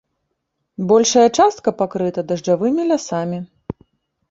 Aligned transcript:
Большая 0.91 1.25
частка 1.43 1.69
пакрыта 1.83 2.25
дажджавымі 2.33 2.89
лясамі. 2.95 3.39